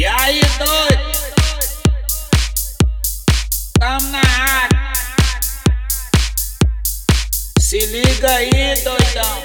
E 0.00 0.06
aí, 0.06 0.40
doido? 0.56 1.12
Tamo 3.78 4.08
na 4.08 4.22
área. 4.40 4.80
Se 7.60 7.84
liga 7.84 8.30
aí, 8.30 8.50
doidão. 8.82 9.42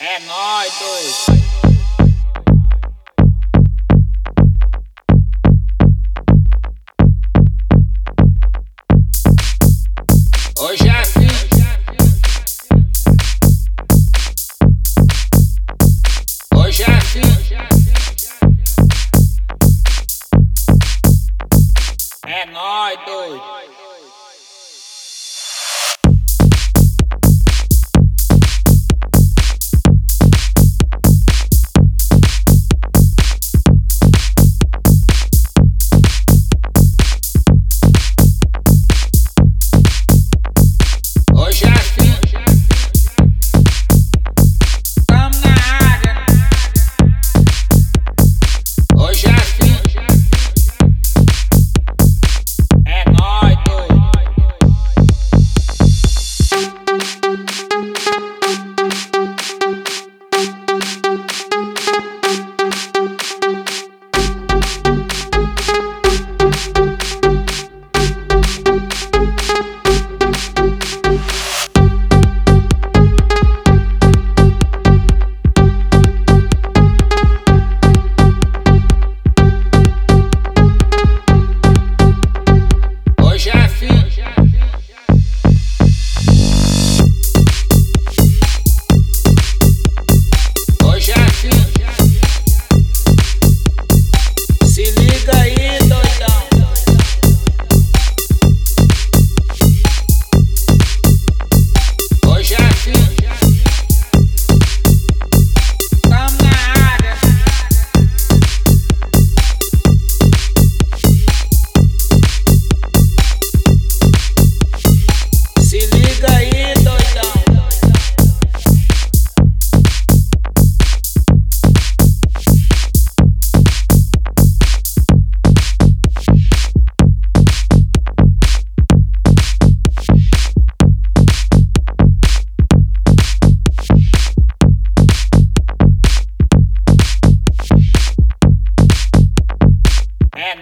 É 0.00 0.18
nóis, 0.20 0.72
doido. 0.78 1.14
Hoje 10.56 10.88
é 10.88 11.00
assim. 11.00 11.28
Hoje 16.56 16.82
é 16.82 16.86
assim. 16.86 17.79
Ngồi 22.46 22.96
tôi 23.06 23.38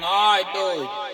night, 0.00 0.44
dude. 0.54 1.07